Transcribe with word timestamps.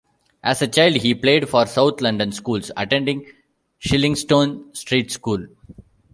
As 0.43 0.63
a 0.63 0.67
child 0.67 0.95
he 0.95 1.13
played 1.13 1.47
for 1.47 1.67
South 1.67 2.01
London 2.01 2.31
Schools, 2.31 2.71
attending 2.75 3.23
Shillingstone 3.77 4.75
Street 4.75 5.11
School. 5.11 5.45